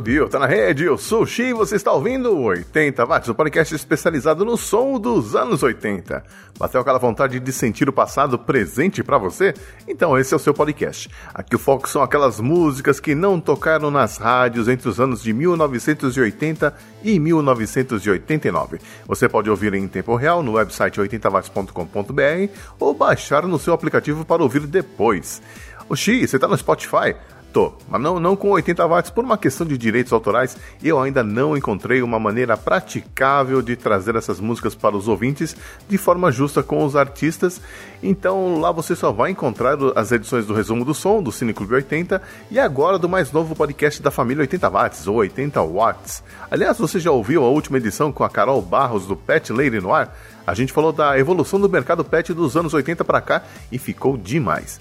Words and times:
Subiu, 0.00 0.30
tá 0.30 0.38
na 0.38 0.46
rede, 0.46 0.84
eu 0.84 0.96
sou 0.96 1.24
o 1.24 1.26
Xi 1.26 1.42
e 1.42 1.52
você 1.52 1.76
está 1.76 1.92
ouvindo 1.92 2.34
80 2.34 3.04
Watts, 3.04 3.28
o 3.28 3.34
podcast 3.34 3.74
especializado 3.74 4.46
no 4.46 4.56
som 4.56 4.98
dos 4.98 5.36
anos 5.36 5.62
80. 5.62 6.24
Bateu 6.58 6.80
aquela 6.80 6.98
vontade 6.98 7.38
de 7.38 7.52
sentir 7.52 7.86
o 7.86 7.92
passado 7.92 8.38
presente 8.38 9.02
para 9.02 9.18
você? 9.18 9.52
Então 9.86 10.16
esse 10.18 10.32
é 10.32 10.36
o 10.38 10.40
seu 10.40 10.54
podcast. 10.54 11.10
Aqui 11.34 11.54
o 11.54 11.58
foco 11.58 11.86
são 11.86 12.02
aquelas 12.02 12.40
músicas 12.40 12.98
que 12.98 13.14
não 13.14 13.38
tocaram 13.38 13.90
nas 13.90 14.16
rádios 14.16 14.68
entre 14.68 14.88
os 14.88 14.98
anos 14.98 15.22
de 15.22 15.34
1980 15.34 16.74
e 17.04 17.18
1989. 17.18 18.78
Você 19.06 19.28
pode 19.28 19.50
ouvir 19.50 19.74
em 19.74 19.86
tempo 19.86 20.16
real 20.16 20.42
no 20.42 20.52
website 20.52 20.98
80watts.com.br 20.98 22.54
ou 22.78 22.94
baixar 22.94 23.46
no 23.46 23.58
seu 23.58 23.74
aplicativo 23.74 24.24
para 24.24 24.42
ouvir 24.42 24.66
depois. 24.66 25.42
O 25.90 25.94
Xi, 25.94 26.26
você 26.26 26.38
tá 26.38 26.48
no 26.48 26.56
Spotify? 26.56 27.14
Tô, 27.52 27.72
mas 27.88 28.00
não, 28.00 28.20
não 28.20 28.36
com 28.36 28.50
80 28.50 28.86
watts 28.86 29.10
por 29.10 29.24
uma 29.24 29.36
questão 29.36 29.66
de 29.66 29.76
direitos 29.76 30.12
autorais. 30.12 30.56
Eu 30.82 31.00
ainda 31.00 31.24
não 31.24 31.56
encontrei 31.56 32.00
uma 32.00 32.18
maneira 32.18 32.56
praticável 32.56 33.60
de 33.60 33.74
trazer 33.74 34.14
essas 34.14 34.38
músicas 34.38 34.76
para 34.76 34.96
os 34.96 35.08
ouvintes 35.08 35.56
de 35.88 35.98
forma 35.98 36.30
justa 36.30 36.62
com 36.62 36.84
os 36.84 36.94
artistas. 36.94 37.60
Então 38.00 38.60
lá 38.60 38.70
você 38.70 38.94
só 38.94 39.10
vai 39.10 39.32
encontrar 39.32 39.76
as 39.96 40.12
edições 40.12 40.46
do 40.46 40.54
resumo 40.54 40.84
do 40.84 40.94
som 40.94 41.20
do 41.20 41.32
Cine 41.32 41.52
Clube 41.52 41.74
80 41.74 42.22
e 42.52 42.58
agora 42.58 42.98
do 43.00 43.08
mais 43.08 43.32
novo 43.32 43.56
podcast 43.56 44.00
da 44.00 44.12
família 44.12 44.42
80 44.42 44.70
watts 44.70 45.06
ou 45.08 45.16
80 45.16 45.60
watts. 45.62 46.22
Aliás, 46.48 46.78
você 46.78 47.00
já 47.00 47.10
ouviu 47.10 47.44
a 47.44 47.48
última 47.48 47.78
edição 47.78 48.12
com 48.12 48.22
a 48.22 48.30
Carol 48.30 48.62
Barros 48.62 49.06
do 49.06 49.16
Pet 49.16 49.52
Lady 49.52 49.80
Noir? 49.80 50.08
A 50.46 50.54
gente 50.54 50.72
falou 50.72 50.92
da 50.92 51.18
evolução 51.18 51.60
do 51.60 51.68
mercado 51.68 52.04
pet 52.04 52.32
dos 52.32 52.56
anos 52.56 52.74
80 52.74 53.04
para 53.04 53.20
cá 53.20 53.42
e 53.72 53.78
ficou 53.78 54.16
demais. 54.16 54.80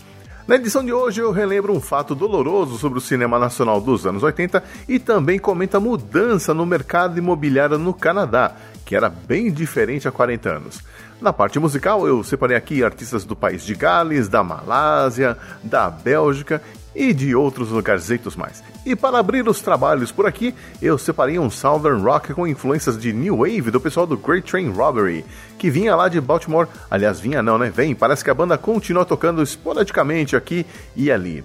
Na 0.49 0.55
edição 0.55 0.83
de 0.83 0.91
hoje 0.91 1.21
eu 1.21 1.31
relembro 1.31 1.71
um 1.71 1.79
fato 1.79 2.15
doloroso 2.15 2.75
sobre 2.79 2.97
o 2.97 3.01
cinema 3.01 3.37
nacional 3.37 3.79
dos 3.79 4.07
anos 4.07 4.23
80 4.23 4.63
e 4.87 4.97
também 4.97 5.37
comento 5.37 5.77
a 5.77 5.79
mudança 5.79 6.55
no 6.55 6.65
mercado 6.65 7.19
imobiliário 7.19 7.77
no 7.77 7.93
Canadá, 7.93 8.55
que 8.83 8.95
era 8.95 9.09
bem 9.09 9.51
diferente 9.51 10.07
há 10.07 10.11
40 10.11 10.49
anos. 10.49 10.81
Na 11.21 11.31
parte 11.31 11.59
musical, 11.59 12.07
eu 12.07 12.23
separei 12.23 12.57
aqui 12.57 12.83
artistas 12.83 13.25
do 13.25 13.35
país 13.35 13.63
de 13.63 13.75
Gales, 13.75 14.27
da 14.27 14.43
Malásia, 14.43 15.37
da 15.61 15.87
Bélgica 15.87 16.63
e 16.95 17.13
de 17.13 17.35
outros 17.35 17.69
lugarzitos 17.69 18.35
mais. 18.35 18.63
E 18.85 18.95
para 18.95 19.19
abrir 19.19 19.47
os 19.47 19.61
trabalhos 19.61 20.11
por 20.11 20.25
aqui, 20.25 20.53
eu 20.81 20.97
separei 20.97 21.37
um 21.37 21.49
Southern 21.49 22.01
Rock 22.01 22.33
com 22.33 22.47
influências 22.47 22.97
de 22.97 23.13
New 23.13 23.37
Wave 23.37 23.71
do 23.71 23.79
pessoal 23.79 24.07
do 24.07 24.17
Great 24.17 24.49
Train 24.49 24.71
Robbery, 24.71 25.25
que 25.57 25.69
vinha 25.69 25.95
lá 25.95 26.09
de 26.09 26.19
Baltimore. 26.19 26.67
Aliás, 26.89 27.19
vinha 27.19 27.41
não, 27.41 27.57
né? 27.57 27.69
Vem, 27.69 27.93
parece 27.95 28.23
que 28.23 28.29
a 28.29 28.33
banda 28.33 28.57
continua 28.57 29.05
tocando 29.05 29.41
esporadicamente 29.41 30.35
aqui 30.35 30.65
e 30.95 31.11
ali. 31.11 31.43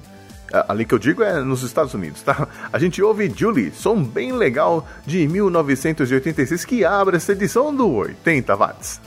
Ali 0.69 0.84
que 0.84 0.95
eu 0.95 0.98
digo 0.98 1.23
é 1.23 1.41
nos 1.41 1.62
Estados 1.62 1.95
Unidos, 1.95 2.23
tá? 2.23 2.47
A 2.73 2.79
gente 2.79 3.03
ouve 3.03 3.33
Julie, 3.34 3.73
som 3.73 4.03
bem 4.03 4.33
legal 4.33 4.86
de 5.05 5.27
1986 5.27 6.64
que 6.64 6.84
abre 6.84 7.17
essa 7.17 7.33
edição 7.33 7.75
do 7.75 7.91
80 7.92 8.55
watts. 8.55 9.01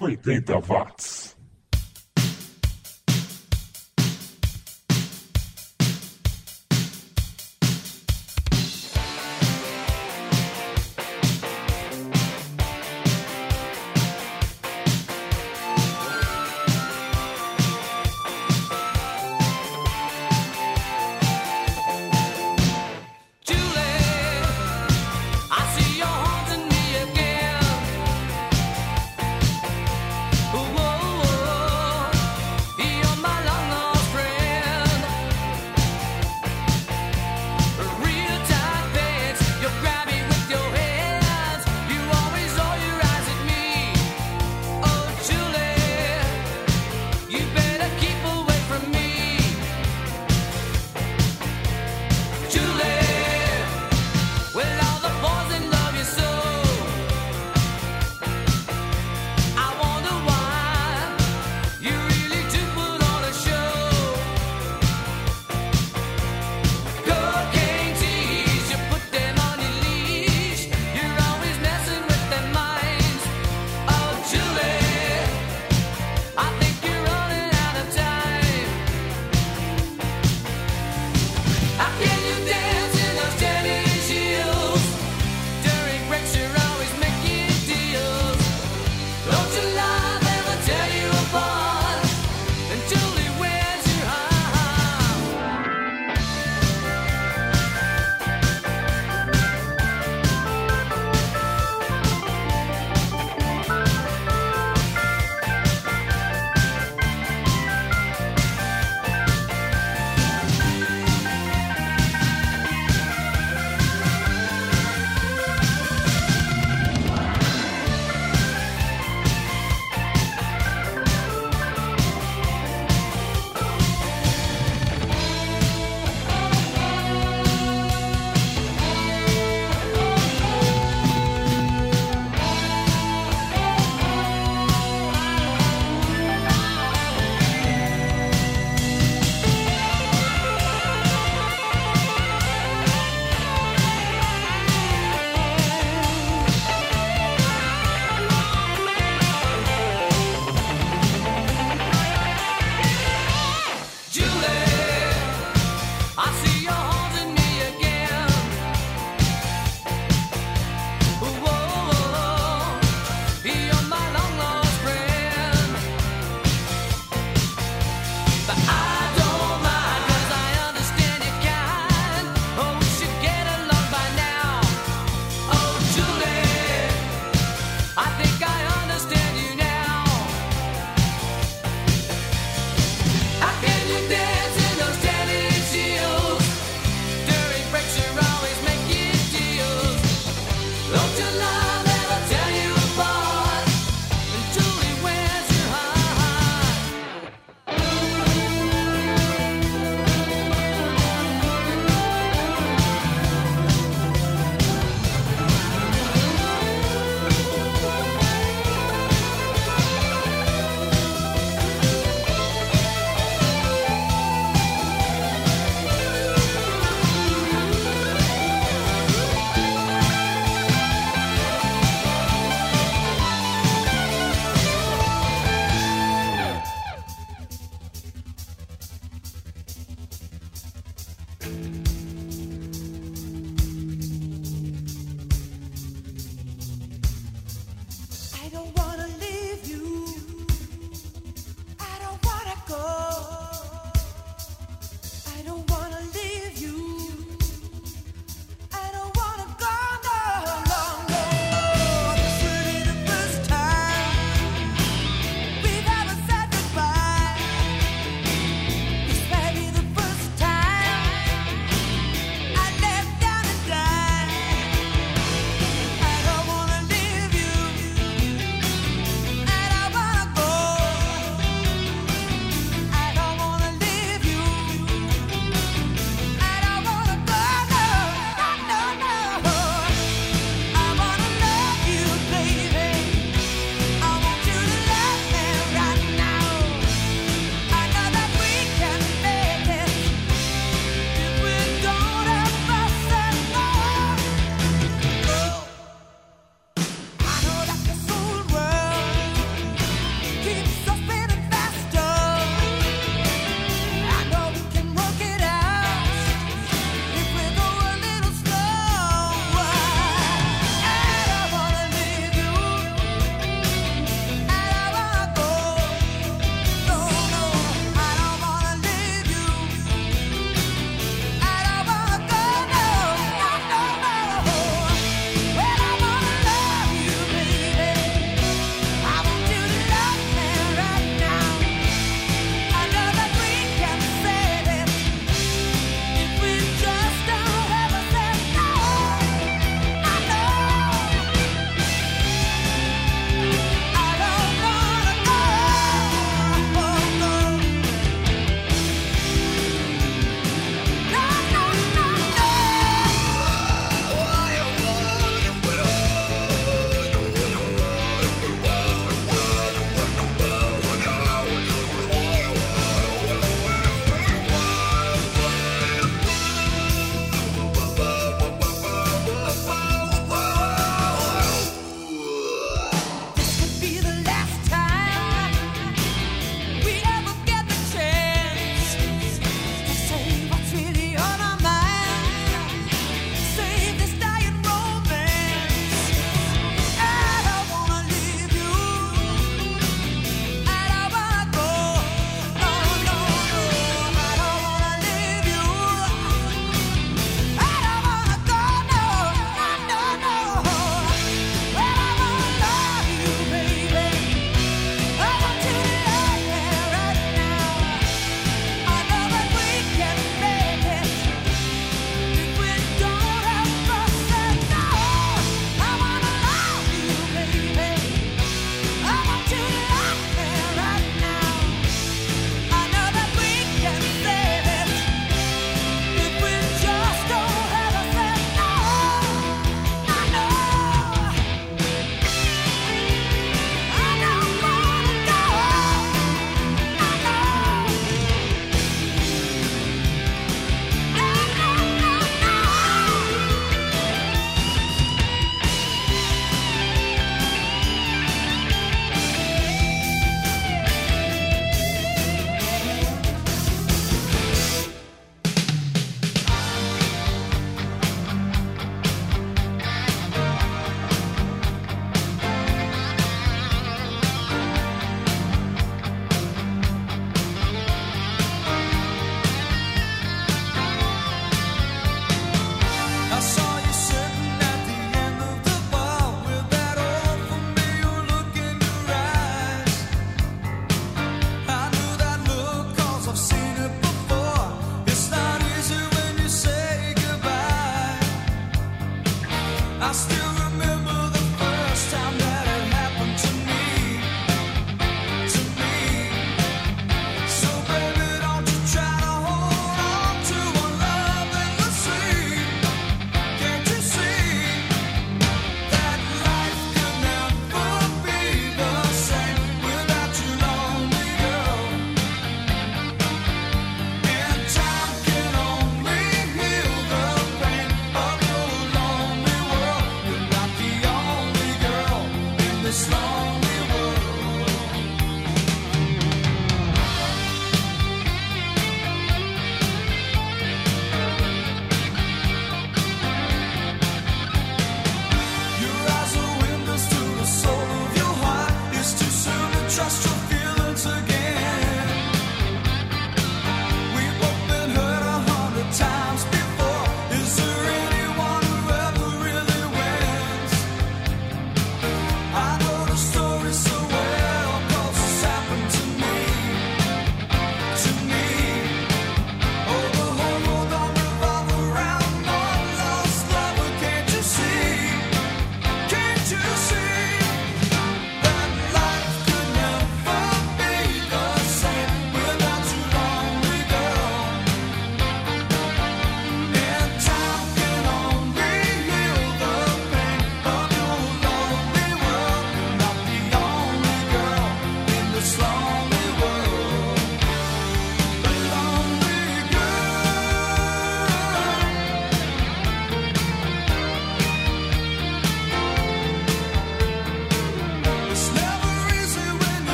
80 0.00 0.58
watts. 0.60 1.35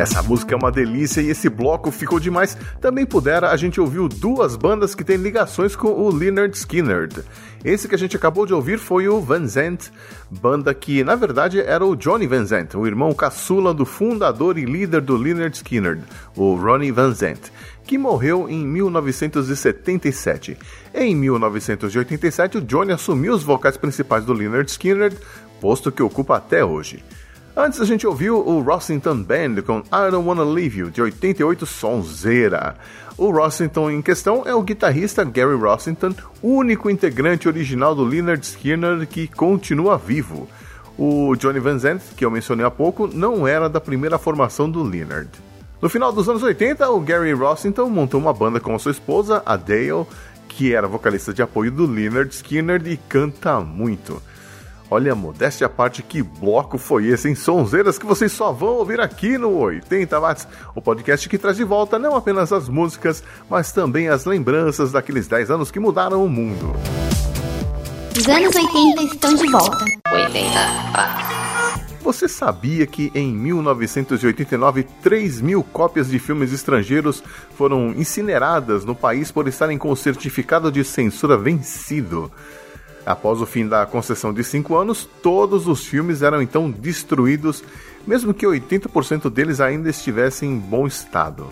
Essa 0.00 0.22
música 0.22 0.54
é 0.54 0.56
uma 0.56 0.72
delícia 0.72 1.20
e 1.20 1.28
esse 1.28 1.46
bloco 1.50 1.90
ficou 1.90 2.18
demais. 2.18 2.56
Também 2.80 3.04
pudera, 3.04 3.50
a 3.50 3.56
gente 3.58 3.78
ouviu 3.78 4.08
duas 4.08 4.56
bandas 4.56 4.94
que 4.94 5.04
têm 5.04 5.18
ligações 5.18 5.76
com 5.76 5.88
o 5.88 6.10
Leonard 6.10 6.56
Skinner. 6.56 7.10
Esse 7.62 7.86
que 7.86 7.94
a 7.94 7.98
gente 7.98 8.16
acabou 8.16 8.46
de 8.46 8.54
ouvir 8.54 8.78
foi 8.78 9.06
o 9.08 9.20
Van 9.20 9.46
Zandt, 9.46 9.92
banda 10.30 10.72
que 10.72 11.04
na 11.04 11.14
verdade 11.14 11.60
era 11.60 11.84
o 11.84 11.94
Johnny 11.94 12.26
Van 12.26 12.46
Zandt, 12.46 12.78
o 12.78 12.86
irmão 12.86 13.12
caçula 13.12 13.74
do 13.74 13.84
fundador 13.84 14.56
e 14.56 14.64
líder 14.64 15.02
do 15.02 15.18
Leonard 15.18 15.54
Skinner, 15.54 15.98
o 16.34 16.54
Ronnie 16.54 16.90
Van 16.90 17.12
Zandt, 17.12 17.52
que 17.84 17.98
morreu 17.98 18.48
em 18.48 18.64
1977. 18.66 20.56
Em 20.94 21.14
1987, 21.14 22.56
o 22.56 22.62
Johnny 22.62 22.92
assumiu 22.92 23.34
os 23.34 23.42
vocais 23.42 23.76
principais 23.76 24.24
do 24.24 24.32
Leonard 24.32 24.70
Skinner, 24.70 25.12
posto 25.60 25.92
que 25.92 26.02
ocupa 26.02 26.38
até 26.38 26.64
hoje. 26.64 27.04
Antes 27.56 27.80
a 27.80 27.84
gente 27.84 28.06
ouviu 28.06 28.38
o 28.38 28.60
Rossington 28.60 29.22
Band 29.22 29.62
com 29.66 29.80
I 29.80 30.10
Don't 30.10 30.26
Wanna 30.26 30.44
Leave 30.44 30.78
You, 30.78 30.90
de 30.90 31.02
88 31.02 31.66
Sonzeira. 31.66 32.76
O 33.18 33.30
Rossington 33.30 33.90
em 33.90 34.00
questão 34.00 34.44
é 34.46 34.54
o 34.54 34.62
guitarrista 34.62 35.24
Gary 35.24 35.56
Rossington, 35.56 36.14
único 36.40 36.88
integrante 36.88 37.48
original 37.48 37.94
do 37.94 38.04
Leonard 38.04 38.46
Skinner 38.46 39.04
que 39.06 39.26
continua 39.26 39.98
vivo. 39.98 40.48
O 40.96 41.34
Johnny 41.34 41.58
Van 41.58 41.78
Zandt, 41.78 42.14
que 42.16 42.24
eu 42.24 42.30
mencionei 42.30 42.64
há 42.64 42.70
pouco, 42.70 43.08
não 43.08 43.48
era 43.48 43.68
da 43.68 43.80
primeira 43.80 44.16
formação 44.16 44.70
do 44.70 44.82
Leonard. 44.82 45.28
No 45.82 45.88
final 45.88 46.12
dos 46.12 46.28
anos 46.28 46.42
80, 46.42 46.88
o 46.88 47.00
Gary 47.00 47.32
Rossington 47.32 47.88
montou 47.88 48.20
uma 48.20 48.32
banda 48.32 48.60
com 48.60 48.78
sua 48.78 48.92
esposa, 48.92 49.42
a 49.44 49.56
Dale, 49.56 50.06
que 50.48 50.72
era 50.72 50.86
vocalista 50.86 51.34
de 51.34 51.42
apoio 51.42 51.72
do 51.72 51.84
Leonard 51.84 52.32
Skinner 52.32 52.86
e 52.86 52.96
canta 52.96 53.60
muito. 53.60 54.22
Olha, 54.92 55.14
modéstia 55.14 55.68
à 55.68 55.70
parte, 55.70 56.02
que 56.02 56.20
bloco 56.20 56.76
foi 56.76 57.06
esse, 57.06 57.28
em 57.28 57.34
Sonzeiras 57.36 57.96
que 57.96 58.04
vocês 58.04 58.32
só 58.32 58.50
vão 58.50 58.70
ouvir 58.70 59.00
aqui 59.00 59.38
no 59.38 59.56
80 59.56 60.18
Watts, 60.18 60.48
o 60.74 60.82
podcast 60.82 61.28
que 61.28 61.38
traz 61.38 61.56
de 61.56 61.62
volta 61.62 61.96
não 61.96 62.16
apenas 62.16 62.52
as 62.52 62.68
músicas, 62.68 63.22
mas 63.48 63.70
também 63.70 64.08
as 64.08 64.24
lembranças 64.24 64.90
daqueles 64.90 65.28
10 65.28 65.52
anos 65.52 65.70
que 65.70 65.78
mudaram 65.78 66.24
o 66.24 66.28
mundo. 66.28 66.74
Os 68.18 68.26
anos 68.26 68.52
80 68.52 69.02
estão 69.04 69.34
de 69.34 69.48
volta. 69.48 69.84
80 70.12 70.58
Watts. 70.92 71.30
Você 72.02 72.26
sabia 72.26 72.84
que 72.84 73.12
em 73.14 73.32
1989 73.32 74.82
3 75.00 75.40
mil 75.40 75.62
cópias 75.62 76.08
de 76.08 76.18
filmes 76.18 76.52
estrangeiros 76.52 77.22
foram 77.56 77.90
incineradas 77.90 78.84
no 78.84 78.96
país 78.96 79.30
por 79.30 79.46
estarem 79.46 79.78
com 79.78 79.92
o 79.92 79.96
certificado 79.96 80.72
de 80.72 80.82
censura 80.82 81.36
vencido? 81.36 82.32
Após 83.04 83.40
o 83.40 83.46
fim 83.46 83.66
da 83.66 83.86
concessão 83.86 84.32
de 84.32 84.44
cinco 84.44 84.76
anos, 84.76 85.08
todos 85.22 85.66
os 85.66 85.84
filmes 85.84 86.22
eram 86.22 86.42
então 86.42 86.70
destruídos, 86.70 87.64
mesmo 88.06 88.34
que 88.34 88.46
80% 88.46 89.30
deles 89.30 89.60
ainda 89.60 89.88
estivessem 89.88 90.50
em 90.50 90.58
bom 90.58 90.86
estado. 90.86 91.48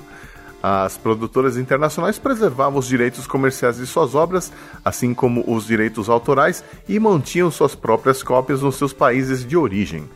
As 0.62 0.97
produtoras 0.97 1.57
internacionais 1.57 2.19
preservavam 2.19 2.81
os 2.81 2.87
direitos 2.87 3.26
comerciais 3.26 3.76
de 3.76 3.87
suas 3.87 4.14
obras, 4.14 4.52
assim 4.85 5.14
como 5.14 5.45
os 5.47 5.67
direitos 5.67 6.09
autorais, 6.09 6.64
e 6.88 6.99
mantinham 6.99 7.50
suas 7.50 7.75
próprias 7.75 8.23
cópias 8.23 8.61
nos 8.61 8.76
seus 8.76 8.93
países 8.93 9.47
de 9.47 9.57
origem. 9.57 10.09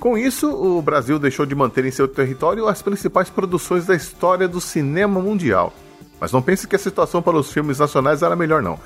Com 0.00 0.18
isso, 0.18 0.50
o 0.50 0.82
Brasil 0.82 1.18
deixou 1.18 1.46
de 1.46 1.54
manter 1.54 1.84
em 1.84 1.90
seu 1.90 2.06
território 2.06 2.68
as 2.68 2.82
principais 2.82 3.30
produções 3.30 3.86
da 3.86 3.94
história 3.94 4.46
do 4.46 4.60
cinema 4.60 5.20
mundial. 5.20 5.72
Mas 6.20 6.32
não 6.32 6.42
pense 6.42 6.66
que 6.66 6.76
a 6.76 6.78
situação 6.78 7.22
para 7.22 7.36
os 7.36 7.52
filmes 7.52 7.78
nacionais 7.78 8.22
era 8.22 8.36
melhor, 8.36 8.62
não 8.62 8.78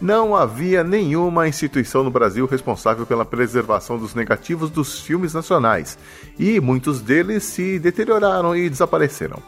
não 0.00 0.34
havia 0.34 0.84
nenhuma 0.84 1.48
instituição 1.48 2.04
no 2.04 2.10
Brasil 2.10 2.46
responsável 2.46 3.04
pela 3.04 3.24
preservação 3.24 3.98
dos 3.98 4.14
negativos 4.14 4.70
dos 4.70 5.00
filmes 5.00 5.34
nacionais, 5.34 5.98
e 6.38 6.60
muitos 6.60 7.00
deles 7.00 7.44
se 7.44 7.78
deterioraram 7.78 8.54
e 8.54 8.68
desapareceram. 8.68 9.42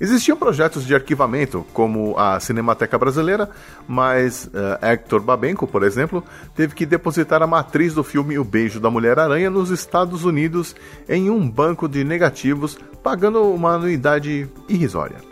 Existiam 0.00 0.36
projetos 0.36 0.86
de 0.86 0.94
arquivamento, 0.94 1.66
como 1.72 2.16
a 2.16 2.38
Cinemateca 2.38 2.96
Brasileira, 2.96 3.50
mas 3.86 4.44
uh, 4.46 4.84
Hector 4.84 5.20
Babenco, 5.20 5.66
por 5.66 5.82
exemplo, 5.82 6.22
teve 6.54 6.72
que 6.72 6.86
depositar 6.86 7.42
a 7.42 7.48
matriz 7.48 7.94
do 7.94 8.04
filme 8.04 8.38
O 8.38 8.44
Beijo 8.44 8.78
da 8.78 8.90
Mulher-Aranha 8.90 9.50
nos 9.50 9.70
Estados 9.70 10.24
Unidos 10.24 10.76
em 11.08 11.30
um 11.30 11.50
banco 11.50 11.88
de 11.88 12.04
negativos, 12.04 12.78
pagando 13.02 13.42
uma 13.42 13.72
anuidade 13.72 14.48
irrisória. 14.68 15.27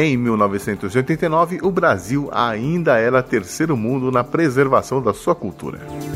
Em 0.00 0.16
1989, 0.16 1.58
o 1.60 1.72
Brasil 1.72 2.30
ainda 2.30 2.96
era 3.00 3.20
terceiro 3.20 3.76
mundo 3.76 4.12
na 4.12 4.22
preservação 4.22 5.02
da 5.02 5.12
sua 5.12 5.34
cultura. 5.34 5.80
80 5.88 6.14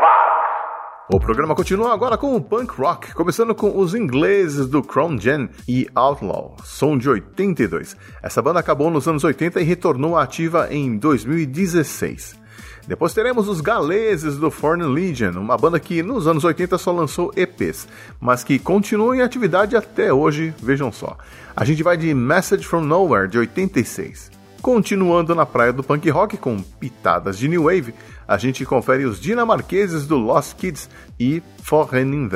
watts. 0.00 1.08
O 1.12 1.18
programa 1.18 1.56
continua 1.56 1.92
agora 1.92 2.16
com 2.16 2.36
o 2.36 2.40
punk 2.40 2.80
rock, 2.80 3.12
começando 3.14 3.52
com 3.52 3.76
os 3.76 3.96
ingleses 3.96 4.68
do 4.68 4.80
Crown 4.80 5.18
Gen 5.18 5.50
e 5.66 5.88
Outlaw, 5.92 6.54
som 6.62 6.96
de 6.96 7.08
82. 7.08 7.96
Essa 8.22 8.40
banda 8.40 8.60
acabou 8.60 8.88
nos 8.88 9.08
anos 9.08 9.24
80 9.24 9.60
e 9.60 9.64
retornou 9.64 10.16
ativa 10.16 10.68
em 10.70 10.96
2016. 10.96 12.43
Depois 12.86 13.14
teremos 13.14 13.48
os 13.48 13.62
galeses 13.62 14.36
do 14.36 14.50
Foreign 14.50 14.92
Legion, 14.92 15.32
uma 15.38 15.56
banda 15.56 15.80
que 15.80 16.02
nos 16.02 16.26
anos 16.26 16.44
80 16.44 16.76
só 16.76 16.92
lançou 16.92 17.32
EPs, 17.34 17.88
mas 18.20 18.44
que 18.44 18.58
continua 18.58 19.16
em 19.16 19.22
atividade 19.22 19.74
até 19.74 20.12
hoje, 20.12 20.52
vejam 20.62 20.92
só. 20.92 21.16
A 21.56 21.64
gente 21.64 21.82
vai 21.82 21.96
de 21.96 22.12
Message 22.12 22.66
from 22.66 22.82
Nowhere, 22.82 23.28
de 23.28 23.38
86. 23.38 24.30
Continuando 24.60 25.34
na 25.34 25.46
praia 25.46 25.72
do 25.72 25.82
punk 25.82 26.08
rock 26.10 26.36
com 26.36 26.60
pitadas 26.60 27.38
de 27.38 27.48
new 27.48 27.64
wave, 27.64 27.94
a 28.28 28.36
gente 28.36 28.64
confere 28.66 29.04
os 29.04 29.18
dinamarqueses 29.18 30.06
do 30.06 30.16
Lost 30.16 30.54
Kids 30.56 30.88
e 31.18 31.42
Foreign 31.62 32.28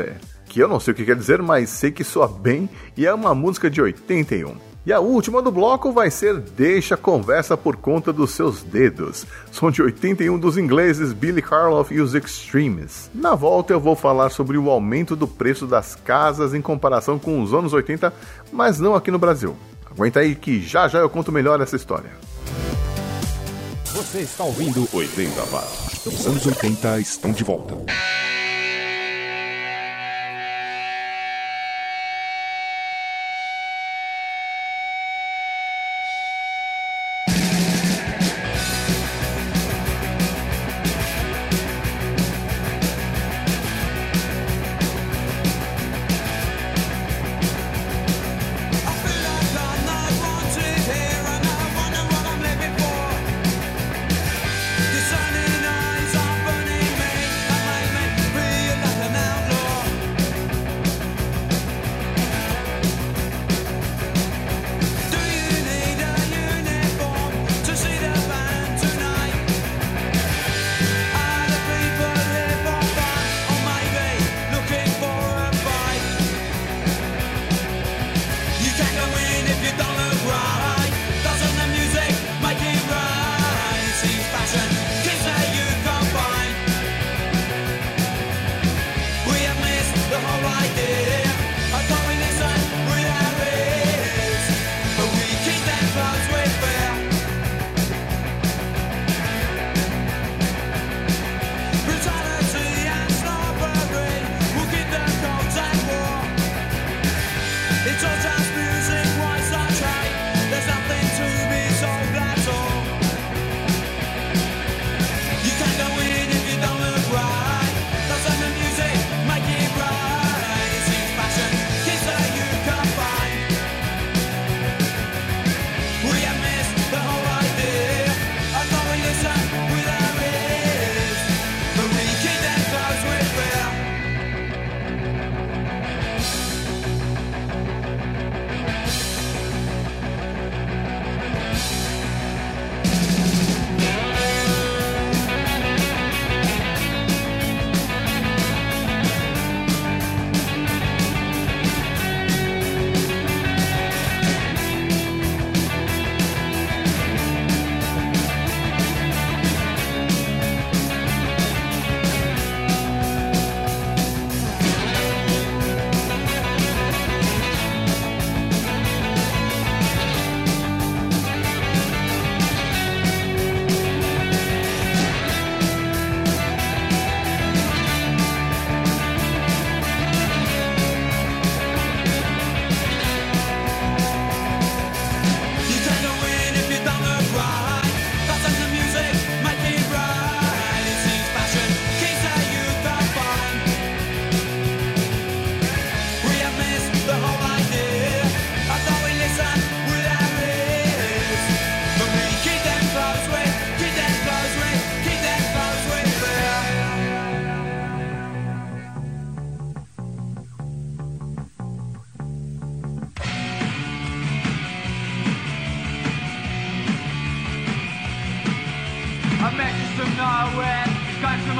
que 0.48 0.60
eu 0.60 0.68
não 0.68 0.80
sei 0.80 0.92
o 0.92 0.94
que 0.96 1.04
quer 1.04 1.16
dizer, 1.16 1.42
mas 1.42 1.68
sei 1.68 1.90
que 1.90 2.02
soa 2.02 2.26
bem 2.26 2.68
e 2.96 3.06
é 3.06 3.12
uma 3.12 3.34
música 3.34 3.70
de 3.70 3.82
81. 3.82 4.67
E 4.88 4.92
a 4.92 5.00
última 5.00 5.42
do 5.42 5.52
bloco 5.52 5.92
vai 5.92 6.10
ser 6.10 6.38
Deixa 6.38 6.94
a 6.94 6.96
Conversa 6.96 7.58
por 7.58 7.76
Conta 7.76 8.10
dos 8.10 8.30
Seus 8.30 8.62
Dedos. 8.62 9.26
Som 9.52 9.70
de 9.70 9.82
81 9.82 10.38
dos 10.38 10.56
ingleses 10.56 11.12
Billy 11.12 11.42
Karloff 11.42 11.94
e 11.94 12.00
os 12.00 12.14
Extremes. 12.14 13.10
Na 13.14 13.34
volta 13.34 13.74
eu 13.74 13.78
vou 13.78 13.94
falar 13.94 14.30
sobre 14.30 14.56
o 14.56 14.70
aumento 14.70 15.14
do 15.14 15.28
preço 15.28 15.66
das 15.66 15.94
casas 15.94 16.54
em 16.54 16.62
comparação 16.62 17.18
com 17.18 17.42
os 17.42 17.52
anos 17.52 17.74
80, 17.74 18.10
mas 18.50 18.80
não 18.80 18.94
aqui 18.94 19.10
no 19.10 19.18
Brasil. 19.18 19.54
Aguenta 19.90 20.20
aí 20.20 20.34
que 20.34 20.58
já 20.62 20.88
já 20.88 21.00
eu 21.00 21.10
conto 21.10 21.30
melhor 21.30 21.60
essa 21.60 21.76
história. 21.76 22.10
Você 23.92 24.20
está 24.20 24.42
ouvindo 24.42 24.88
80 24.90 25.42
watts. 25.50 26.06
Os 26.06 26.26
anos 26.26 26.46
80 26.46 26.98
estão 26.98 27.30
de 27.30 27.44
volta. 27.44 27.76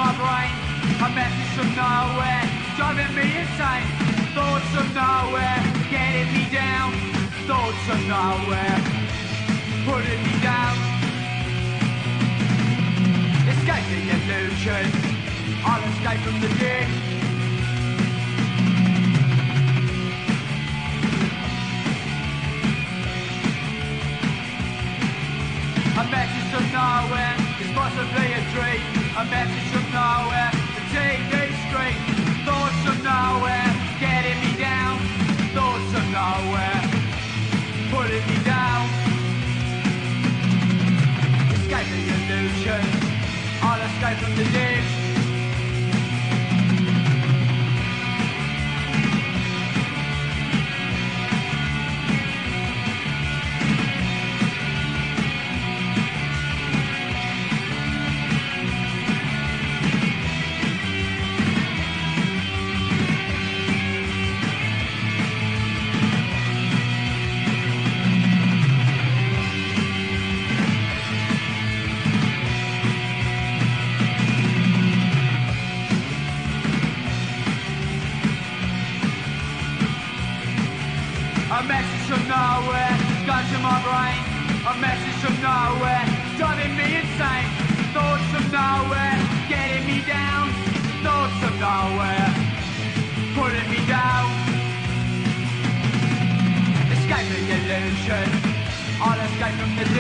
My 0.09 0.17
brain. 0.17 0.53
A 1.05 1.09
message 1.15 1.51
from 1.57 1.69
nowhere 1.77 2.45
driving 2.77 3.13
me 3.15 3.27
insane. 3.41 3.89
Thoughts 4.33 4.73
of 4.81 4.87
nowhere 4.95 5.61
getting 5.91 6.33
me 6.33 6.45
down. 6.51 6.93
Thoughts 7.47 7.85
of 7.93 8.01
nowhere 8.09 8.79
putting 9.85 10.21
me 10.25 10.35
down. 10.41 10.77
Escape 13.53 13.87
the 13.93 14.01
illusion. 14.17 14.85
I'll 15.65 15.85
escape 15.93 16.21
from 16.25 16.41
the 16.41 16.49
dick. 16.57 16.89
A 26.01 26.05
message 26.11 26.49
from 26.53 26.67
nowhere 26.73 27.35
is 27.61 27.71
possibly 27.75 28.33
a 28.33 28.43
dream. 28.55 29.08
A 29.19 29.25
message 29.25 29.69
from 29.73 29.83
nowhere, 29.91 30.49
the 30.77 30.83
TV 30.95 31.51
screen. 31.67 31.99
Thoughts 32.47 32.87
of 32.87 33.03
nowhere, 33.03 33.67
getting 33.99 34.39
me 34.39 34.57
down. 34.57 34.97
Thoughts 35.59 35.93
of 35.99 36.05
nowhere, 36.15 36.81
pulling 37.91 38.25
me 38.29 38.39
down. 38.45 38.87
Escape 41.51 41.89
the 41.91 42.03
illusion. 42.15 42.85
I'll 43.61 43.83
escape 43.83 44.19
from 44.19 44.37
the 44.37 44.45
dig. 44.53 45.08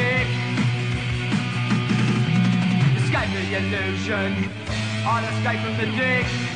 From. 0.08 0.26
Escape 2.96 3.30
the 3.34 3.56
illusion, 3.58 4.50
I'll 5.04 5.24
escape 5.24 5.60
from 5.60 5.76
the 5.76 5.96
dick. 5.96 6.47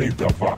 Vem 0.00 0.12
pra 0.12 0.56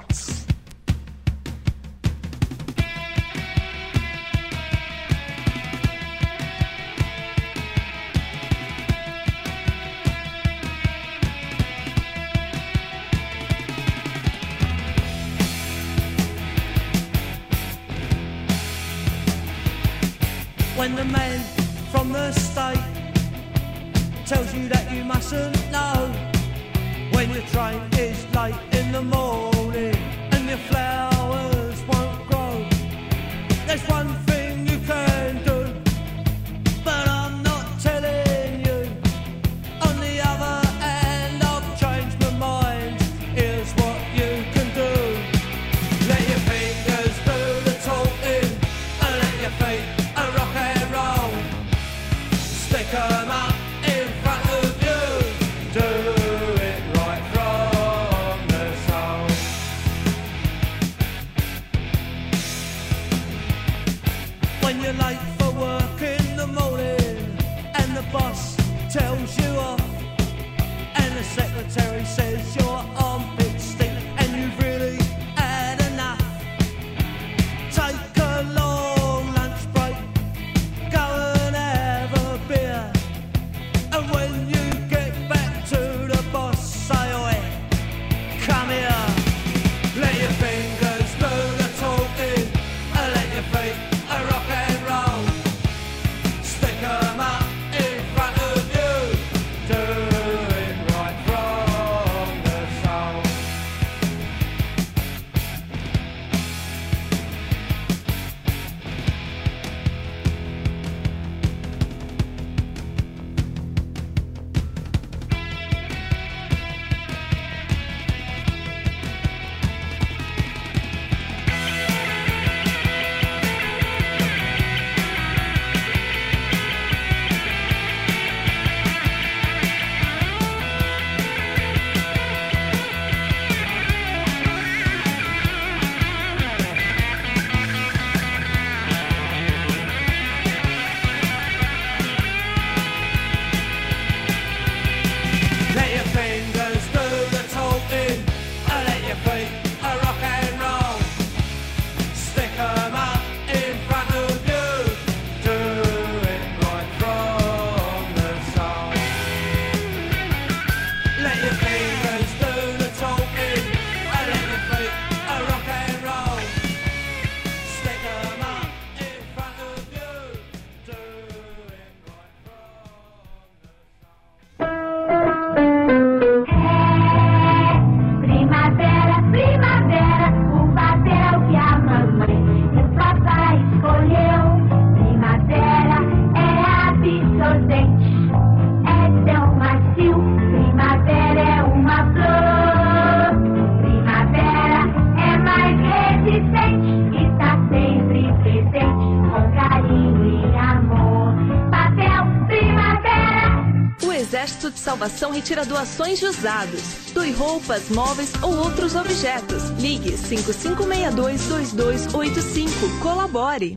O 204.62 204.64
Exército 204.64 204.70
de 204.70 204.78
Salvação 204.78 205.32
retira 205.32 205.64
doações 205.64 206.20
de 206.20 206.26
usados. 206.26 207.10
Doe 207.12 207.32
roupas, 207.32 207.90
móveis 207.90 208.32
ou 208.40 208.54
outros 208.58 208.94
objetos. 208.94 209.70
Ligue 209.80 210.12
5562-2285. 210.12 213.00
Colabore. 213.02 213.74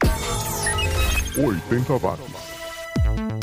80 1.36 1.98
watts. 1.98 2.24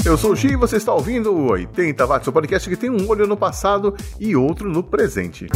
Eu 0.06 0.16
sou 0.16 0.34
o 0.34 0.36
Xi 0.36 0.52
e 0.52 0.56
você 0.56 0.76
está 0.76 0.94
ouvindo 0.94 1.32
o 1.32 1.50
80 1.50 2.06
watts, 2.06 2.28
o 2.28 2.32
podcast 2.32 2.70
que 2.70 2.76
tem 2.76 2.90
um 2.90 3.08
olho 3.08 3.26
no 3.26 3.36
passado 3.36 3.96
e 4.20 4.36
outro 4.36 4.70
no 4.70 4.84
presente. 4.84 5.48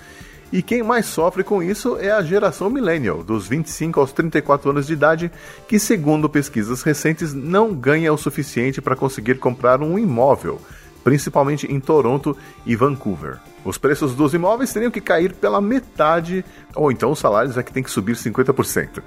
e 0.51 0.63
quem 0.63 0.81
mais 0.81 1.05
sofre 1.05 1.43
com 1.43 1.61
isso 1.61 1.95
é 1.97 2.09
a 2.09 2.23
geração 2.23 2.71
millennial, 2.71 3.23
dos 3.23 3.47
25 3.47 3.99
aos 3.99 4.11
34 4.11 4.71
anos 4.71 4.87
de 4.87 4.93
idade, 4.93 5.31
que 5.67 5.77
segundo 5.77 6.27
pesquisas 6.27 6.81
recentes 6.81 7.35
não 7.35 7.73
ganha 7.73 8.11
o 8.11 8.17
suficiente 8.17 8.81
para 8.81 8.95
conseguir 8.95 9.37
comprar 9.37 9.79
um 9.79 9.99
imóvel, 9.99 10.59
principalmente 11.03 11.71
em 11.71 11.79
Toronto 11.79 12.35
e 12.65 12.75
Vancouver. 12.75 13.37
Os 13.63 13.77
preços 13.77 14.15
dos 14.15 14.33
imóveis 14.33 14.73
teriam 14.73 14.89
que 14.89 15.01
cair 15.01 15.33
pela 15.33 15.61
metade, 15.61 16.43
ou 16.73 16.91
então 16.91 17.11
os 17.11 17.19
salários 17.19 17.55
é 17.55 17.61
que 17.61 17.73
tem 17.73 17.83
que 17.83 17.91
subir 17.91 18.15
50%. 18.15 19.03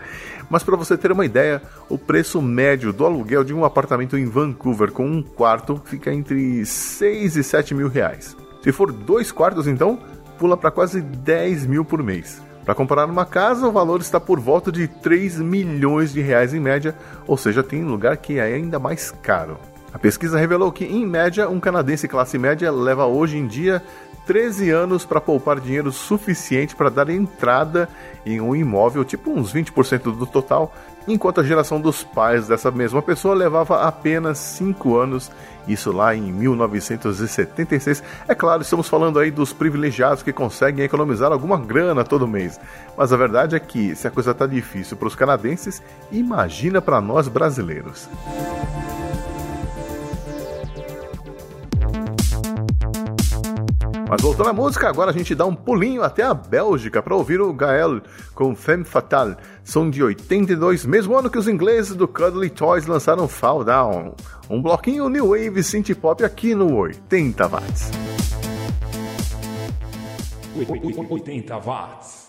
Mas 0.53 0.63
para 0.63 0.77
você 0.77 0.99
ter 0.99 1.11
uma 1.11 1.25
ideia, 1.25 1.63
o 1.89 1.97
preço 1.97 2.43
médio 2.43 2.93
do 2.93 3.07
aluguel 3.07 3.43
de 3.43 3.55
um 3.55 3.65
apartamento 3.65 4.19
em 4.19 4.27
Vancouver 4.27 4.93
com 4.93 5.07
um 5.07 5.23
quarto 5.23 5.81
fica 5.87 6.13
entre 6.13 6.67
6 6.67 7.39
e 7.39 7.43
7 7.43 7.75
mil 7.75 7.89
reais. 7.89 8.37
Se 8.63 8.71
for 8.71 8.93
dois 8.93 9.33
quartos, 9.33 9.67
então, 9.67 9.99
pula 10.39 10.55
para 10.55 10.71
quase 10.71 11.01
10 11.01 11.65
mil 11.65 11.87
por 11.87 12.03
mês. 12.03 12.43
Para 12.67 12.75
comprar 12.75 13.07
uma 13.07 13.25
casa, 13.25 13.67
o 13.67 13.73
valor 13.73 14.03
está 14.03 14.21
por 14.21 14.39
volta 14.39 14.71
de 14.71 14.87
3 14.87 15.41
milhões 15.41 16.13
de 16.13 16.21
reais 16.21 16.53
em 16.53 16.61
média, 16.61 16.95
ou 17.27 17.39
seja, 17.39 17.63
tem 17.63 17.83
lugar 17.83 18.19
que 18.19 18.39
é 18.39 18.43
ainda 18.43 18.79
mais 18.79 19.11
caro. 19.11 19.59
A 19.93 19.99
pesquisa 19.99 20.39
revelou 20.39 20.73
que, 20.73 20.85
em 20.85 21.07
média, 21.07 21.49
um 21.49 21.61
canadense 21.61 22.09
classe 22.09 22.39
média 22.39 22.71
leva 22.73 23.07
hoje 23.07 23.37
em 23.37 23.47
dia 23.47 23.83
13 24.27 24.71
anos 24.71 25.05
para 25.05 25.21
poupar 25.21 25.61
dinheiro 25.61 25.91
suficiente 25.93 26.77
para 26.77 26.89
dar 26.89 27.11
entrada 27.11 27.89
em 28.25 28.41
um 28.41 28.55
imóvel, 28.55 29.05
tipo 29.05 29.31
uns 29.31 29.53
20% 29.53 30.17
do 30.17 30.27
total, 30.27 30.73
enquanto 31.09 31.41
a 31.41 31.45
geração 31.45 31.81
dos 31.81 32.05
pais 32.05 32.47
dessa 32.47 32.71
mesma 32.71 33.03
pessoa 33.03 33.35
levava 33.35 33.83
apenas 33.83 34.39
5 34.39 34.97
anos, 34.97 35.31
isso 35.67 35.93
lá 35.93 36.15
em 36.15 36.33
1976. 36.33 38.03
É 38.29 38.35
claro, 38.35 38.63
estamos 38.63 38.89
falando 38.89 39.19
aí 39.19 39.31
dos 39.31 39.53
privilegiados 39.53 40.23
que 40.23 40.33
conseguem 40.33 40.85
economizar 40.85 41.33
alguma 41.33 41.59
grana 41.59 42.05
todo 42.05 42.29
mês. 42.29 42.61
Mas 42.97 43.13
a 43.13 43.17
verdade 43.17 43.57
é 43.57 43.61
que, 43.61 43.95
se 43.97 44.07
a 44.07 44.11
coisa 44.11 44.33
tá 44.33 44.47
difícil 44.47 44.97
para 44.97 45.09
os 45.09 45.17
canadenses, 45.17 45.83
imagina 46.11 46.81
para 46.81 47.01
nós 47.01 47.27
brasileiros. 47.27 48.09
Mas 54.13 54.21
voltando 54.21 54.51
à 54.51 54.53
música, 54.53 54.91
agora 54.91 55.11
a 55.11 55.15
gente 55.15 55.35
dá 55.35 55.47
um 55.47 55.55
pulinho 55.55 56.03
até 56.03 56.23
a 56.23 56.35
Bélgica 56.35 57.03
para 57.03 57.17
ouvir 57.17 57.41
o 57.41 57.51
Gael 57.51 58.03
com 58.35 58.55
Femme 58.55 58.85
Fatale. 58.85 59.37
São 59.65 59.89
de 59.89 60.03
82, 60.03 60.85
mesmo 60.85 61.17
ano 61.17 61.31
que 61.31 61.39
os 61.39 61.49
ingleses 61.49 61.97
do 61.97 62.07
Cuddly 62.07 62.51
Toys 62.51 62.85
lançaram 62.85 63.27
Fall 63.27 63.65
Down. 63.65 64.15
Um 64.51 64.61
bloquinho 64.61 65.09
New 65.09 65.29
Wave 65.29 65.63
Synth 65.63 65.95
Pop 65.95 66.23
aqui 66.23 66.55
no 66.55 66.77
80 66.77 67.49
watts. 67.49 67.91
80 71.09 71.59
watts. 71.61 72.23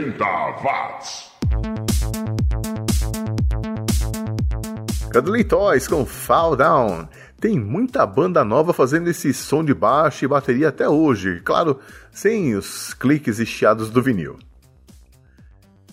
80 0.00 0.24
watts. 0.64 1.30
Toys 5.46 5.86
com 5.86 6.06
Fall 6.06 6.56
Down. 6.56 7.06
Tem 7.38 7.58
muita 7.58 8.06
banda 8.06 8.42
nova 8.42 8.72
fazendo 8.72 9.08
esse 9.08 9.34
som 9.34 9.62
de 9.62 9.74
baixo 9.74 10.24
e 10.24 10.28
bateria 10.28 10.68
até 10.68 10.88
hoje, 10.88 11.40
claro, 11.44 11.78
sem 12.10 12.54
os 12.54 12.94
cliques 12.94 13.38
e 13.38 13.44
chiados 13.44 13.90
do 13.90 14.02
vinil. 14.02 14.38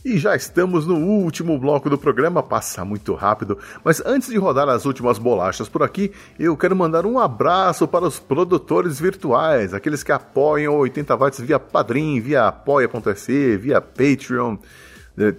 E 0.08 0.18
já 0.18 0.38
estamos 0.38 0.88
no 0.88 0.96
último 0.96 1.60
bloco 1.60 1.90
do 1.90 1.98
programa, 1.98 2.42
passa 2.42 2.86
muito 2.86 3.14
rápido, 3.14 3.58
mas 3.84 4.02
antes 4.06 4.30
de 4.30 4.38
rodar 4.38 4.70
as 4.70 4.86
últimas 4.86 5.18
bolachas 5.18 5.68
por 5.68 5.84
aqui, 5.84 6.14
eu 6.40 6.56
quero 6.56 6.74
mandar 6.74 7.06
um 7.06 7.20
abraço 7.20 7.86
para 7.86 8.06
os 8.06 8.18
produtores 8.18 9.02
virtuais, 9.02 9.74
aqueles 9.74 10.04
que 10.04 10.12
apoiam 10.14 10.76
o 10.76 10.78
80 10.78 11.14
watts 11.14 11.42
via 11.42 11.60
Padrim, 11.60 12.22
via 12.22 12.48
apoia.se, 12.48 13.58
via 13.58 13.82
Patreon. 13.82 14.56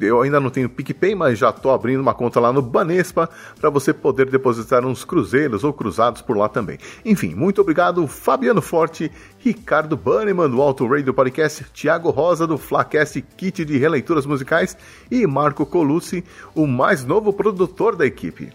Eu 0.00 0.22
ainda 0.22 0.40
não 0.40 0.50
tenho 0.50 0.68
PicPay, 0.68 1.14
mas 1.14 1.38
já 1.38 1.50
estou 1.50 1.72
abrindo 1.72 2.00
uma 2.00 2.12
conta 2.12 2.40
lá 2.40 2.52
no 2.52 2.60
Banespa 2.60 3.30
para 3.60 3.70
você 3.70 3.92
poder 3.92 4.28
depositar 4.28 4.84
uns 4.84 5.04
cruzeiros 5.04 5.62
ou 5.62 5.72
cruzados 5.72 6.20
por 6.20 6.36
lá 6.36 6.48
também. 6.48 6.78
Enfim, 7.04 7.34
muito 7.34 7.60
obrigado, 7.60 8.04
Fabiano 8.08 8.60
Forte, 8.60 9.10
Ricardo 9.38 9.96
Banneman 9.96 10.50
do 10.50 10.60
Auto 10.60 10.84
Radio 10.86 11.14
Podcast, 11.14 11.64
Thiago 11.72 12.10
Rosa 12.10 12.44
do 12.44 12.58
Flacast 12.58 13.22
Kit 13.36 13.64
de 13.64 13.78
Releituras 13.78 14.26
Musicais 14.26 14.76
e 15.08 15.24
Marco 15.26 15.64
Colucci, 15.64 16.24
o 16.56 16.66
mais 16.66 17.04
novo 17.04 17.32
produtor 17.32 17.94
da 17.94 18.04
equipe. 18.04 18.52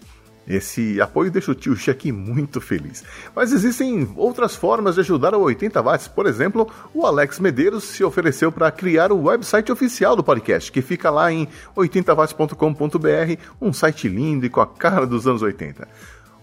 Esse 0.47 0.99
apoio 0.99 1.31
deixa 1.31 1.51
o 1.51 1.55
tio 1.55 1.75
Cheque 1.75 2.11
muito 2.11 2.59
feliz. 2.59 3.03
Mas 3.35 3.53
existem 3.53 4.09
outras 4.15 4.55
formas 4.55 4.95
de 4.95 5.01
ajudar 5.01 5.33
o 5.33 5.41
80 5.41 5.81
watts. 5.81 6.07
Por 6.07 6.25
exemplo, 6.25 6.69
o 6.93 7.05
Alex 7.05 7.39
Medeiros 7.39 7.83
se 7.85 8.03
ofereceu 8.03 8.51
para 8.51 8.71
criar 8.71 9.11
o 9.11 9.23
website 9.23 9.71
oficial 9.71 10.15
do 10.15 10.23
podcast, 10.23 10.71
que 10.71 10.81
fica 10.81 11.09
lá 11.09 11.31
em 11.31 11.47
80watts.com.br, 11.75 13.41
um 13.61 13.71
site 13.71 14.07
lindo 14.07 14.45
e 14.45 14.49
com 14.49 14.61
a 14.61 14.67
cara 14.67 15.07
dos 15.07 15.27
anos 15.27 15.41
80. 15.41 15.87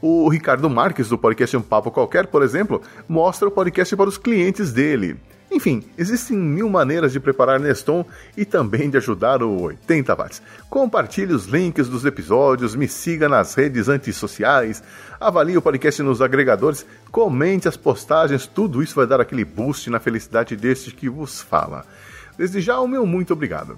O 0.03 0.29
Ricardo 0.31 0.71
Marques, 0.71 1.11
do 1.11 1.19
podcast 1.19 1.55
Um 1.59 1.63
Papo 1.63 1.91
Qualquer, 1.91 2.27
por 2.27 2.43
exemplo, 2.43 2.81
mostra 3.07 3.49
o 3.49 3.51
podcast 3.51 3.95
para 3.95 4.09
os 4.09 4.17
clientes 4.17 4.73
dele. 4.73 5.19
Enfim, 5.51 5.83
existem 5.99 6.37
mil 6.37 6.71
maneiras 6.71 7.13
de 7.13 7.19
preparar 7.19 7.59
Neston 7.59 8.05
e 8.37 8.45
também 8.45 8.89
de 8.89 8.99
ajudar 8.99 9.43
o 9.43 9.63
80 9.63 10.15
watts. 10.15 10.43
Compartilhe 10.69 11.33
os 11.33 11.47
links 11.47 11.89
dos 11.89 12.05
episódios, 12.05 12.77
me 12.77 12.87
siga 12.87 13.29
nas 13.29 13.55
redes 13.55 13.89
antissociais, 13.89 14.81
avalie 15.19 15.57
o 15.57 15.63
podcast 15.63 16.03
nos 16.03 16.23
agregadores, 16.23 16.87
comente 17.11 17.67
as 17.67 17.77
postagens, 17.77 18.47
tudo 18.47 18.81
isso 18.81 18.95
vai 18.95 19.07
dar 19.07 19.21
aquele 19.21 19.45
boost 19.45 19.91
na 19.91 19.99
felicidade 19.99 20.55
deste 20.55 20.93
que 20.93 21.09
vos 21.09 21.41
fala. 21.41 21.85
Desde 22.39 22.61
já, 22.61 22.79
o 22.79 22.87
meu 22.87 23.05
muito 23.05 23.33
obrigado. 23.33 23.77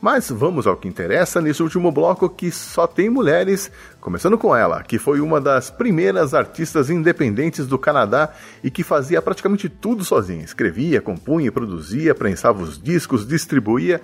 Mas 0.00 0.30
vamos 0.30 0.64
ao 0.66 0.76
que 0.76 0.86
interessa 0.86 1.40
nesse 1.40 1.60
último 1.60 1.90
bloco 1.90 2.28
que 2.28 2.52
só 2.52 2.86
tem 2.86 3.10
mulheres, 3.10 3.70
começando 4.00 4.38
com 4.38 4.54
ela, 4.54 4.82
que 4.84 4.96
foi 4.96 5.20
uma 5.20 5.40
das 5.40 5.70
primeiras 5.70 6.34
artistas 6.34 6.88
independentes 6.88 7.66
do 7.66 7.76
Canadá 7.76 8.32
e 8.62 8.70
que 8.70 8.84
fazia 8.84 9.20
praticamente 9.20 9.68
tudo 9.68 10.04
sozinha. 10.04 10.44
Escrevia, 10.44 11.00
compunha, 11.00 11.50
produzia, 11.50 12.14
prensava 12.14 12.62
os 12.62 12.80
discos, 12.80 13.26
distribuía 13.26 14.00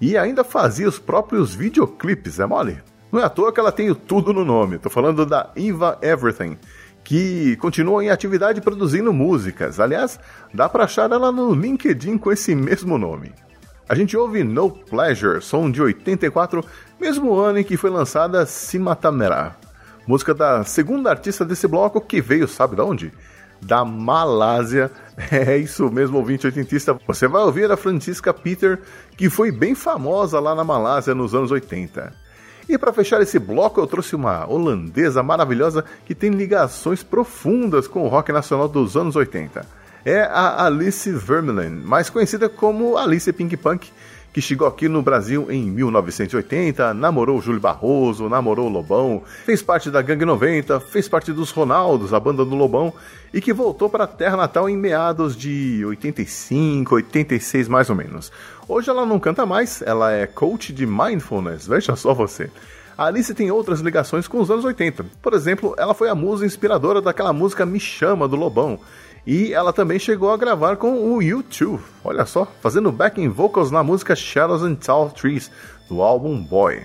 e 0.00 0.16
ainda 0.16 0.42
fazia 0.42 0.88
os 0.88 0.98
próprios 0.98 1.54
videoclipes, 1.54 2.40
é 2.40 2.46
mole? 2.46 2.78
Não 3.12 3.20
é 3.20 3.24
à 3.24 3.28
toa 3.28 3.52
que 3.52 3.60
ela 3.60 3.70
tem 3.70 3.90
o 3.90 3.94
tudo 3.94 4.32
no 4.32 4.46
nome. 4.46 4.78
Tô 4.78 4.88
falando 4.88 5.26
da 5.26 5.50
Eva 5.54 5.98
Everything, 6.00 6.56
que 7.04 7.54
continua 7.56 8.02
em 8.02 8.08
atividade 8.08 8.62
produzindo 8.62 9.12
músicas. 9.12 9.78
Aliás, 9.78 10.18
dá 10.54 10.70
pra 10.70 10.84
achar 10.84 11.12
ela 11.12 11.30
no 11.30 11.54
LinkedIn 11.54 12.16
com 12.16 12.32
esse 12.32 12.54
mesmo 12.54 12.96
nome. 12.96 13.32
A 13.86 13.94
gente 13.94 14.16
ouve 14.16 14.42
No 14.42 14.70
Pleasure, 14.70 15.42
som 15.42 15.70
de 15.70 15.82
84, 15.82 16.64
mesmo 16.98 17.34
ano 17.34 17.58
em 17.58 17.64
que 17.64 17.76
foi 17.76 17.90
lançada 17.90 18.46
Simatamera, 18.46 19.56
música 20.06 20.32
da 20.32 20.64
segunda 20.64 21.10
artista 21.10 21.44
desse 21.44 21.68
bloco 21.68 22.00
que 22.00 22.18
veio, 22.18 22.48
sabe 22.48 22.76
de 22.76 22.80
onde? 22.80 23.12
Da 23.60 23.84
Malásia. 23.84 24.90
É 25.30 25.56
isso 25.56 25.88
mesmo, 25.92 26.18
ouvinte 26.18 26.44
oitentista. 26.44 26.98
Você 27.06 27.28
vai 27.28 27.42
ouvir 27.42 27.70
a 27.70 27.76
Francisca 27.76 28.34
Peter, 28.34 28.80
que 29.16 29.30
foi 29.30 29.52
bem 29.52 29.74
famosa 29.74 30.40
lá 30.40 30.56
na 30.56 30.64
Malásia 30.64 31.14
nos 31.14 31.34
anos 31.34 31.52
80. 31.52 32.12
E 32.68 32.76
para 32.76 32.92
fechar 32.92 33.20
esse 33.20 33.38
bloco, 33.38 33.80
eu 33.80 33.86
trouxe 33.86 34.16
uma 34.16 34.44
holandesa 34.50 35.22
maravilhosa 35.22 35.84
que 36.04 36.16
tem 36.16 36.30
ligações 36.30 37.04
profundas 37.04 37.86
com 37.86 38.02
o 38.02 38.08
rock 38.08 38.32
nacional 38.32 38.66
dos 38.66 38.96
anos 38.96 39.14
80 39.14 39.83
é 40.04 40.20
a 40.22 40.66
Alice 40.66 41.10
Vermeulen, 41.10 41.70
mais 41.70 42.10
conhecida 42.10 42.48
como 42.48 42.96
Alice 42.96 43.32
Pink 43.32 43.56
Punk, 43.56 43.90
que 44.34 44.40
chegou 44.40 44.66
aqui 44.66 44.88
no 44.88 45.00
Brasil 45.00 45.46
em 45.48 45.70
1980, 45.70 46.92
namorou 46.92 47.40
Júlio 47.40 47.60
Barroso, 47.60 48.28
namorou 48.28 48.68
Lobão, 48.68 49.22
fez 49.46 49.62
parte 49.62 49.90
da 49.90 50.02
Gangue 50.02 50.24
90, 50.24 50.80
fez 50.80 51.08
parte 51.08 51.32
dos 51.32 51.52
Ronaldos, 51.52 52.12
a 52.12 52.20
banda 52.20 52.44
do 52.44 52.54
Lobão, 52.54 52.92
e 53.32 53.40
que 53.40 53.52
voltou 53.52 53.88
para 53.88 54.04
a 54.04 54.08
terra 54.08 54.36
natal 54.36 54.68
em 54.68 54.76
meados 54.76 55.36
de 55.36 55.84
85, 55.86 56.96
86 56.96 57.68
mais 57.68 57.88
ou 57.88 57.96
menos. 57.96 58.30
Hoje 58.68 58.90
ela 58.90 59.06
não 59.06 59.20
canta 59.20 59.46
mais, 59.46 59.80
ela 59.82 60.12
é 60.12 60.26
coach 60.26 60.72
de 60.72 60.84
mindfulness, 60.84 61.66
veja 61.66 61.96
só 61.96 62.12
você. 62.12 62.50
A 62.98 63.06
Alice 63.06 63.32
tem 63.34 63.50
outras 63.50 63.80
ligações 63.80 64.28
com 64.28 64.40
os 64.40 64.50
anos 64.50 64.64
80. 64.64 65.06
Por 65.22 65.32
exemplo, 65.32 65.74
ela 65.78 65.94
foi 65.94 66.08
a 66.08 66.14
musa 66.14 66.44
inspiradora 66.44 67.00
daquela 67.00 67.32
música 67.32 67.64
Me 67.64 67.80
Chama 67.80 68.28
do 68.28 68.36
Lobão, 68.36 68.78
e 69.26 69.52
ela 69.54 69.72
também 69.72 69.98
chegou 69.98 70.30
a 70.30 70.36
gravar 70.36 70.76
com 70.76 70.92
o 70.92 71.18
U2, 71.18 71.80
olha 72.04 72.26
só, 72.26 72.46
fazendo 72.60 72.92
backing 72.92 73.28
vocals 73.28 73.70
na 73.70 73.82
música 73.82 74.14
Shadows 74.14 74.62
and 74.62 74.74
Tall 74.74 75.10
Trees, 75.10 75.50
do 75.88 76.02
álbum 76.02 76.42
Boy. 76.42 76.82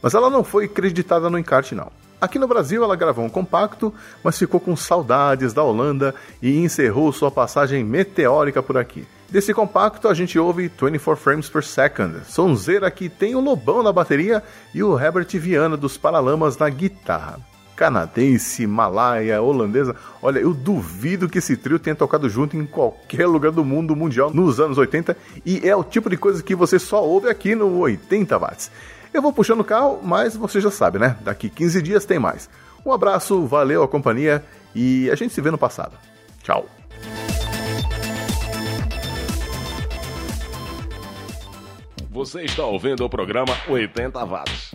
Mas 0.00 0.14
ela 0.14 0.30
não 0.30 0.44
foi 0.44 0.68
creditada 0.68 1.28
no 1.28 1.38
encarte 1.38 1.74
não. 1.74 1.90
Aqui 2.20 2.38
no 2.38 2.46
Brasil 2.46 2.84
ela 2.84 2.94
gravou 2.94 3.24
um 3.24 3.30
compacto, 3.30 3.92
mas 4.22 4.38
ficou 4.38 4.60
com 4.60 4.76
saudades 4.76 5.52
da 5.52 5.62
Holanda 5.62 6.14
e 6.40 6.58
encerrou 6.58 7.12
sua 7.12 7.30
passagem 7.30 7.82
meteórica 7.82 8.62
por 8.62 8.76
aqui. 8.76 9.06
Desse 9.28 9.54
compacto 9.54 10.06
a 10.06 10.14
gente 10.14 10.38
ouve 10.38 10.68
24 10.68 11.16
Frames 11.16 11.48
per 11.48 11.64
Second, 11.64 12.24
sonzeira 12.26 12.90
que 12.90 13.08
tem 13.08 13.34
o 13.34 13.40
Lobão 13.40 13.82
na 13.82 13.92
bateria 13.92 14.42
e 14.74 14.82
o 14.82 14.98
Herbert 14.98 15.28
Viana 15.32 15.76
dos 15.76 15.96
Paralamas 15.96 16.58
na 16.58 16.68
guitarra 16.68 17.50
canadense, 17.80 18.66
malaia, 18.66 19.40
holandesa. 19.40 19.96
Olha, 20.20 20.38
eu 20.38 20.52
duvido 20.52 21.30
que 21.30 21.38
esse 21.38 21.56
trio 21.56 21.78
tenha 21.78 21.96
tocado 21.96 22.28
junto 22.28 22.54
em 22.54 22.66
qualquer 22.66 23.26
lugar 23.26 23.50
do 23.50 23.64
mundo 23.64 23.96
mundial 23.96 24.30
nos 24.30 24.60
anos 24.60 24.76
80 24.76 25.16
e 25.46 25.66
é 25.66 25.74
o 25.74 25.82
tipo 25.82 26.10
de 26.10 26.18
coisa 26.18 26.42
que 26.42 26.54
você 26.54 26.78
só 26.78 27.02
ouve 27.02 27.30
aqui 27.30 27.54
no 27.54 27.78
80 27.78 28.38
watts. 28.38 28.70
Eu 29.14 29.22
vou 29.22 29.32
puxando 29.32 29.60
o 29.60 29.64
carro, 29.64 29.98
mas 30.02 30.36
você 30.36 30.60
já 30.60 30.70
sabe, 30.70 30.98
né? 30.98 31.16
Daqui 31.22 31.48
15 31.48 31.80
dias 31.80 32.04
tem 32.04 32.18
mais. 32.18 32.50
Um 32.84 32.92
abraço, 32.92 33.46
valeu 33.46 33.82
a 33.82 33.88
companhia 33.88 34.44
e 34.74 35.10
a 35.10 35.14
gente 35.14 35.32
se 35.32 35.40
vê 35.40 35.50
no 35.50 35.56
passado. 35.56 35.96
Tchau. 36.42 36.68
Você 42.10 42.42
está 42.42 42.66
ouvindo 42.66 43.06
o 43.06 43.08
programa 43.08 43.56
80 43.66 44.22
watts. 44.26 44.74